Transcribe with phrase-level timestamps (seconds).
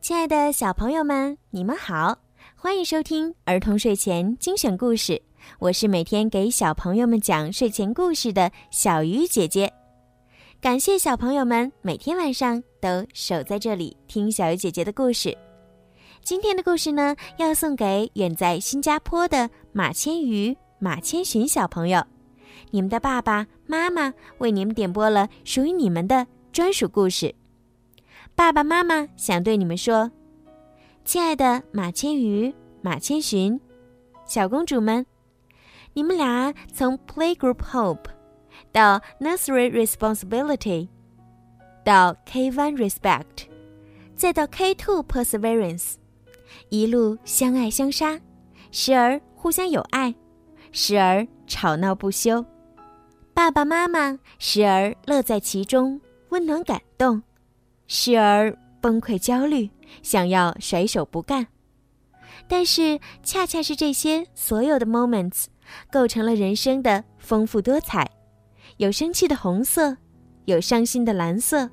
[0.00, 2.16] 亲爱的小朋友们，你们好，
[2.56, 5.20] 欢迎收听儿童睡前精选故事。
[5.58, 9.70] 我是每天给小朋友们讲睡前故事的小鱼姐姐。
[10.58, 15.36] 感谢小朋友们每天晚上都守在这里听小鱼姐姐的故事。
[16.22, 22.02] 今天的故事呢，要送给远在新加坡的马千鱼、马千寻小朋友。
[22.70, 27.34] 你们的爸爸妈妈为你们点播了属于你们的专属故事。
[28.40, 30.10] 爸爸妈妈想对你们说
[31.04, 33.60] ：“亲爱的马千鱼、马千寻，
[34.24, 35.04] 小公主们，
[35.92, 38.06] 你们俩从 Playgroup Hope
[38.72, 40.88] 到 Nursery Responsibility，
[41.84, 43.44] 到 K1 Respect，
[44.16, 45.96] 再到 K2 Perseverance，
[46.70, 48.18] 一路相爱相杀，
[48.70, 50.14] 时而互相友爱，
[50.72, 52.42] 时而吵闹不休。
[53.34, 56.00] 爸爸妈妈时而乐在其中，
[56.30, 57.22] 温暖感动。”
[57.92, 59.68] 时而崩溃焦虑，
[60.00, 61.48] 想要甩手不干，
[62.46, 65.46] 但是恰恰是这些所有的 moments，
[65.90, 68.08] 构成了人生的丰富多彩。
[68.76, 69.96] 有生气的红色，
[70.44, 71.68] 有伤心的蓝色，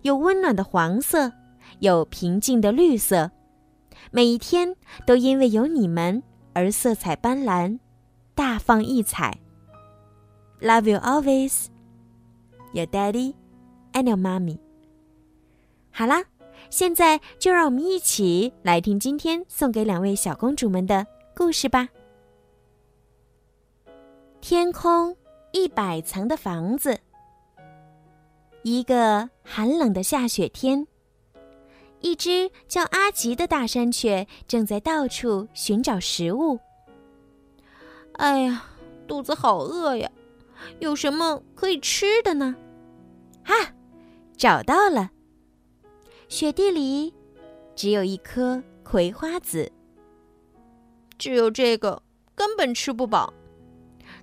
[0.00, 1.30] 有温暖的黄色，
[1.80, 3.30] 有平静的绿色。
[4.10, 4.74] 每一天
[5.06, 6.22] 都因为有你们
[6.54, 7.78] 而色彩斑斓，
[8.34, 9.38] 大放异彩。
[10.62, 11.66] Love you always,
[12.72, 13.34] your daddy
[13.92, 14.58] and your mommy.
[15.98, 16.22] 好啦，
[16.70, 21.04] 现在就让我们一起来听今天送给两位小公主们的
[21.34, 21.88] 故事吧。
[24.40, 25.16] 天空
[25.50, 26.96] 一百层的房子。
[28.62, 30.86] 一个寒冷的下雪天，
[31.98, 36.60] 一只叫阿吉的大山雀正在到处寻找食物。
[38.12, 38.66] 哎呀，
[39.08, 40.08] 肚子好饿呀！
[40.78, 42.54] 有什么可以吃的呢？
[43.42, 43.74] 啊，
[44.36, 45.10] 找到了！
[46.28, 47.14] 雪地里，
[47.74, 49.70] 只有一颗葵花籽。
[51.16, 52.02] 只有这个
[52.34, 53.32] 根本吃不饱，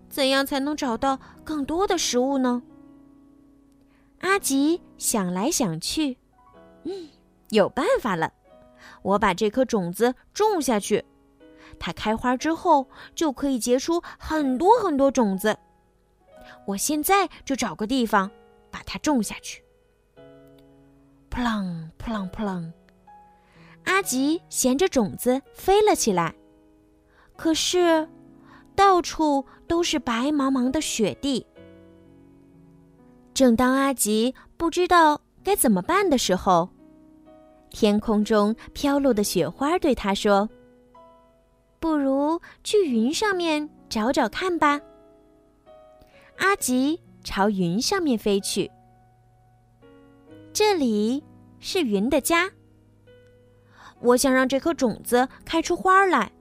[0.08, 2.62] 怎样才能找到更多的食物呢？
[4.20, 6.18] 阿吉想来想去，
[6.84, 7.10] 嗯，
[7.50, 8.32] 有办法了！
[9.02, 11.04] 我把这颗种子种下去，
[11.80, 15.58] 它开花之后就可以结出很多很多种子。
[16.68, 18.30] 我现在就找个地方
[18.70, 19.64] 把它种下去。
[21.30, 22.72] 扑棱扑棱扑棱，
[23.86, 26.36] 阿吉衔着种子飞了起来。
[27.36, 28.08] 可是，
[28.76, 31.44] 到处都是白茫茫的雪地。
[33.34, 36.70] 正当阿吉不知道该怎么办的时候，
[37.72, 40.48] 天空中飘落的雪花对他说
[41.82, 44.80] ：“不如去云上面找找看吧。”
[46.38, 48.70] 阿吉朝云上面飞去。
[50.54, 51.22] 这里
[51.66, 52.48] 是云的家。
[54.00, 56.32] 我想让这颗种子开出花来。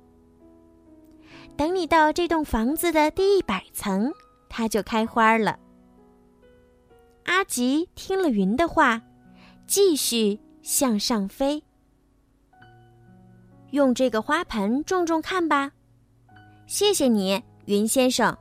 [1.57, 4.13] 等你到这栋房子的第一百层，
[4.51, 5.59] 它就开花了。
[7.25, 9.01] 阿吉听了云的话，
[9.67, 11.65] 继续向上飞。
[13.71, 15.73] 用这个花盆种种看吧。
[16.67, 18.37] 谢谢你，云先生。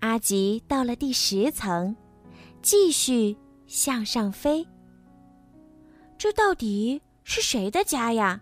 [0.00, 1.96] 阿吉到了第十层，
[2.60, 3.38] 继续。
[3.66, 4.64] 向上飞。
[6.18, 8.40] 这到底是谁的家呀？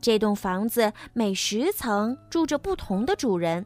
[0.00, 3.64] 这栋房子每十层住着不同的主人，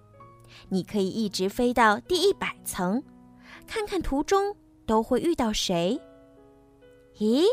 [0.68, 3.02] 你可以一直飞到第一百层，
[3.66, 4.54] 看看途中
[4.86, 5.98] 都会遇到谁。
[7.18, 7.44] 咦，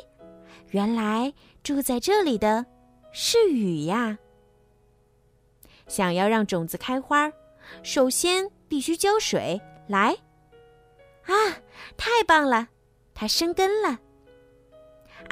[0.72, 1.33] 原来
[1.63, 2.66] 住在这里的
[3.13, 4.17] 是雨呀！
[5.88, 7.31] 想要让种子开花，
[7.81, 9.62] 首先必须浇水。
[9.88, 10.17] 来。
[11.23, 11.33] 啊，
[11.95, 12.67] 太棒了！
[13.13, 14.00] 它生根了。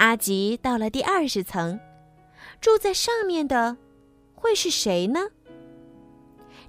[0.02, 1.80] 阿吉到了第二十层，
[2.60, 3.78] 住在上面的
[4.34, 5.20] 会是谁呢？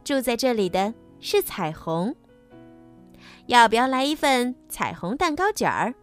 [0.04, 2.14] 住在这里的是彩虹。
[3.46, 5.94] 要不要来一份彩虹蛋糕卷儿？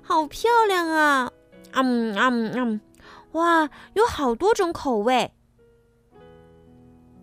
[0.00, 1.30] 好漂亮啊！
[1.72, 2.80] 嗯嗯嗯，
[3.32, 5.30] 哇，有好多种口味。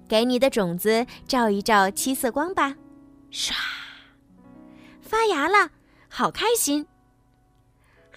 [0.08, 2.75] 给你的种子照一照七色光吧，
[3.31, 3.52] 唰。
[5.02, 5.72] 发芽了，
[6.08, 6.86] 好开心！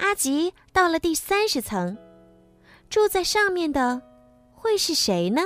[0.01, 1.97] 阿吉到了第三十层，
[2.89, 4.01] 住在上面的
[4.55, 5.43] 会是谁呢？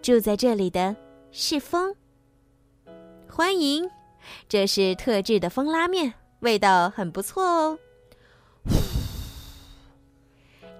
[0.00, 0.94] 住在这里的
[1.32, 1.94] 是风。
[3.28, 3.90] 欢迎，
[4.48, 7.78] 这是特制的风拉面，味道很不错哦。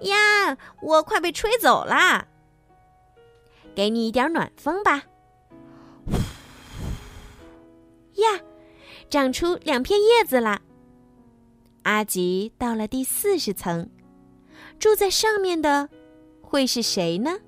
[0.01, 2.27] 呀，我快被吹走啦！
[3.75, 5.03] 给你一点暖风吧。
[8.15, 8.39] 呀！
[9.09, 10.61] 长出两片叶子啦。
[11.83, 13.89] 阿吉到了第四十层，
[14.77, 15.89] 住在上面的
[16.41, 17.39] 会是谁呢？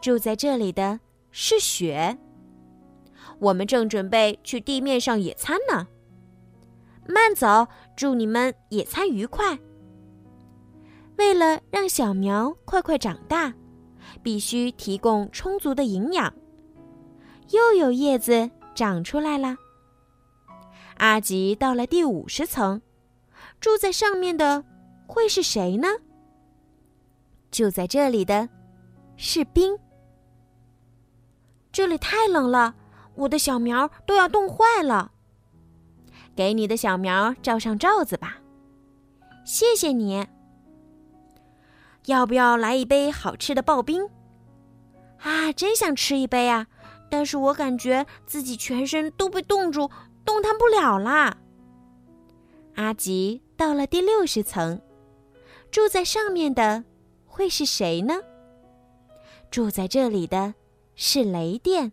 [0.00, 1.00] 住在这里的
[1.30, 2.18] 是雪。
[3.38, 5.86] 我们正准备去地面上野餐呢。
[7.06, 7.66] 慢走，
[7.96, 9.58] 祝你们野餐愉快。
[11.16, 13.54] 为了让小苗快快长大，
[14.22, 16.34] 必须提供充足的营养。
[17.50, 19.56] 又有叶子长出来了。
[20.96, 22.80] 阿吉到了第五十层，
[23.64, 24.62] 住在上面的
[25.06, 25.88] 会是谁呢？
[27.50, 28.46] 住在这里的
[29.16, 29.78] 是冰。
[31.72, 32.74] 这里太冷了，
[33.14, 35.12] 我的小苗都要冻坏了。
[36.36, 38.36] 给你的小苗罩上罩子吧，
[39.46, 40.26] 谢谢你。
[42.04, 44.10] 要不要来一杯好吃的刨冰？
[45.20, 46.66] 啊，真想吃一杯啊！
[47.10, 49.90] 但是我感觉自己全身都被冻住，
[50.22, 51.38] 动弹不了啦。
[52.74, 54.80] 阿吉到了第六十层，
[55.70, 56.84] 住在上面的
[57.26, 58.14] 会是谁呢？
[59.50, 60.54] 住在这里的
[60.94, 61.92] 是雷电。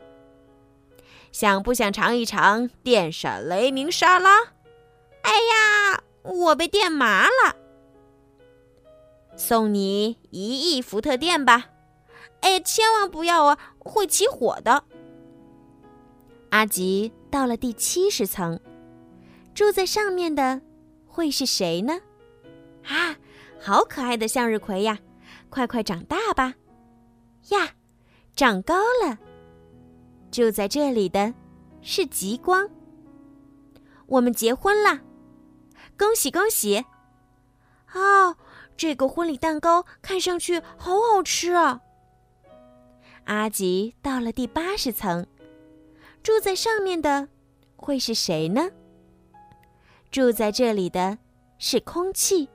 [1.32, 4.38] 想不想尝一尝电闪雷鸣沙拉？
[5.22, 7.56] 哎呀，我被电麻了！
[9.38, 11.70] 送你一亿伏特电吧！
[12.42, 14.84] 哎，千万不要啊，会起火的。
[16.50, 18.60] 阿吉到了第七十层，
[19.54, 20.60] 住在上面的
[21.12, 22.00] 会是谁呢？
[22.86, 23.16] 啊，
[23.60, 24.98] 好可爱的向日葵呀！
[25.50, 26.56] 快快长大吧！
[27.50, 27.72] 呀，
[28.36, 28.76] 长高
[29.06, 29.18] 了。
[30.32, 31.34] 住在这里的，
[31.82, 32.70] 是极光。
[34.08, 35.02] 我们结婚了，
[35.98, 36.86] 恭喜恭喜！
[37.94, 38.38] 哦，
[38.78, 41.82] 这个婚礼蛋糕看上去好好吃啊！
[43.26, 45.28] 阿吉到了第八十层，
[46.24, 47.28] 住在上面的
[47.76, 48.70] 会是谁呢？
[50.12, 51.18] 住在这里的
[51.58, 52.48] 是空气。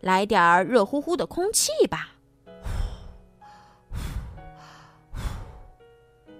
[0.00, 2.12] 来点儿热乎乎的空气吧。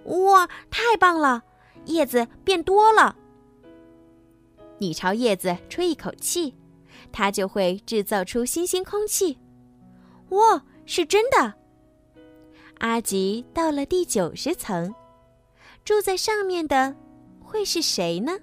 [0.05, 1.43] 哇，太棒了！
[1.85, 3.15] 叶子变多了。
[4.77, 6.55] 你朝叶子吹一口气，
[7.11, 9.37] 它就会制造出新鲜空气。
[10.29, 11.53] 哇，是真的！
[12.77, 14.93] 阿吉到了第九十层，
[15.83, 16.95] 住在上面的
[17.41, 18.37] 会是谁呢？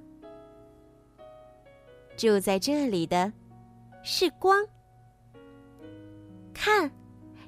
[2.16, 3.32] 住在这里的
[4.02, 4.64] 是光。
[6.52, 6.90] 看，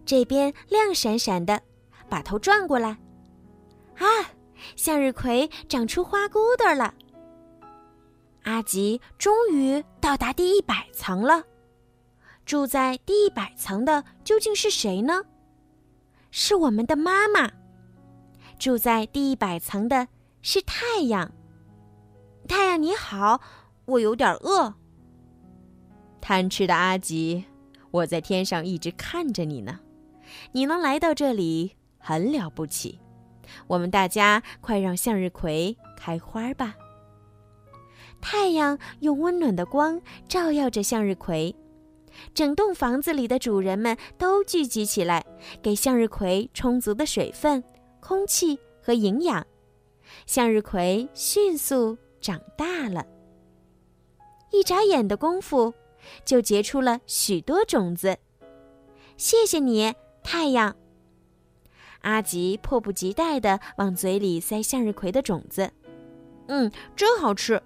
[0.05, 1.61] 这边亮闪闪的，
[2.09, 2.99] 把头转过来。
[3.97, 4.07] 啊，
[4.75, 6.93] 向日葵长出花骨朵了。
[8.43, 11.43] 阿吉终于到达第一百层了。
[12.45, 15.23] 住在第一百层的究竟是谁呢？
[16.31, 17.51] 是我们的妈妈。
[18.59, 20.07] 住在第一百层的
[20.43, 21.33] 是太阳。
[22.47, 23.41] 太阳你好，
[23.87, 24.75] 我有点饿。
[26.21, 27.45] 贪吃的阿吉，
[27.91, 29.81] 我在天上一直看着你呢。
[30.53, 33.01] 你能来到这里，很了不起。
[33.69, 36.75] 我们大家快让向日葵开花吧！
[38.21, 41.55] 太阳用温暖的光照耀着向日葵，
[42.35, 45.25] 整栋房子里的主人们都聚集起来，
[45.63, 47.63] 给向日葵充足的水分、
[48.01, 49.47] 空气和营养。
[50.27, 53.07] 向日葵迅速长大了，
[54.51, 55.75] 一眨眼的功夫，
[56.25, 58.17] 就结出了许多种子。
[59.17, 60.75] 谢谢你，太阳。
[62.03, 65.73] 阿吉迫不及待地往嘴里塞向日葵的种子，
[66.47, 67.61] 嗯，真好吃！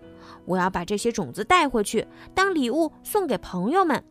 [0.46, 4.02] 我要把这些种子带回去当礼物送给朋友们。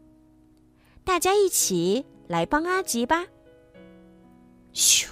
[1.03, 3.25] 大家一起来帮阿吉吧！
[4.73, 5.09] 咻，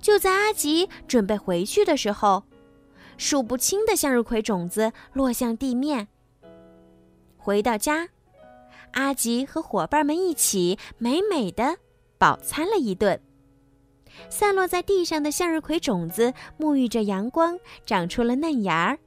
[0.00, 2.44] 就在阿吉准备回去的时候，
[3.16, 6.08] 数不清的向日葵种子落向地面。
[7.36, 8.08] 回到家。
[8.92, 11.78] 阿吉和伙伴们一起美美的
[12.18, 13.20] 饱餐了一顿。
[14.28, 18.98] 散落在地上的向日葵种子沐浴着阳光，长出了嫩芽儿。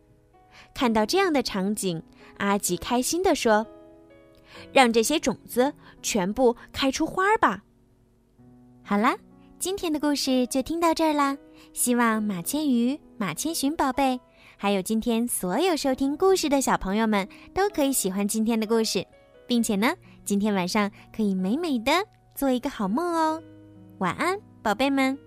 [0.74, 2.02] 看到这样的场景，
[2.38, 3.68] 阿吉开心地说
[4.72, 7.62] ：“让这些种子全部开出花吧！”
[8.86, 9.18] 好啦，
[9.64, 11.38] 今天的故事就听到这儿啦。
[11.72, 14.20] 希望马千鱼、马千寻宝贝，
[14.58, 19.08] 还有今天所有收听故事的小朋友们，都可以喜欢今天的故事。
[19.48, 21.94] 并且呢，今天晚上可以美美的
[22.36, 23.42] 做一个好梦哦，
[24.00, 25.18] 晚安，宝贝们。